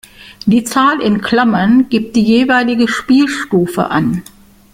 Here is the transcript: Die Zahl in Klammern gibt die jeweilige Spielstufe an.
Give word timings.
Die 0.47 0.63
Zahl 0.63 0.99
in 0.99 1.21
Klammern 1.21 1.87
gibt 1.89 2.15
die 2.15 2.23
jeweilige 2.23 2.87
Spielstufe 2.87 3.91
an. 3.91 4.23